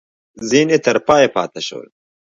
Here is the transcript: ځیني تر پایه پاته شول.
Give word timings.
ځیني 0.49 0.77
تر 0.85 0.97
پایه 1.07 1.29
پاته 1.35 1.61
شول. 1.67 1.87